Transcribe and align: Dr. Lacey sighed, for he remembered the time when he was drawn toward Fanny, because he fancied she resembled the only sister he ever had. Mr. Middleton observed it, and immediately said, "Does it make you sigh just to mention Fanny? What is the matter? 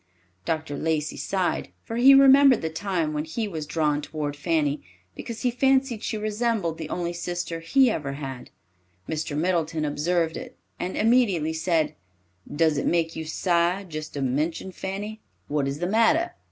Dr. 0.45 0.77
Lacey 0.77 1.15
sighed, 1.15 1.69
for 1.83 1.95
he 1.97 2.15
remembered 2.15 2.63
the 2.63 2.71
time 2.71 3.13
when 3.13 3.23
he 3.23 3.47
was 3.47 3.67
drawn 3.67 4.01
toward 4.01 4.35
Fanny, 4.35 4.81
because 5.13 5.43
he 5.43 5.51
fancied 5.51 6.01
she 6.01 6.17
resembled 6.17 6.79
the 6.79 6.89
only 6.89 7.13
sister 7.13 7.59
he 7.59 7.91
ever 7.91 8.13
had. 8.13 8.49
Mr. 9.07 9.37
Middleton 9.37 9.85
observed 9.85 10.37
it, 10.37 10.57
and 10.79 10.97
immediately 10.97 11.53
said, 11.53 11.93
"Does 12.51 12.79
it 12.79 12.87
make 12.87 13.15
you 13.15 13.25
sigh 13.25 13.83
just 13.87 14.13
to 14.15 14.23
mention 14.23 14.71
Fanny? 14.71 15.21
What 15.47 15.67
is 15.67 15.77
the 15.77 15.85
matter? 15.85 16.31